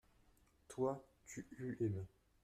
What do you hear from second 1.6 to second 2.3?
aimé.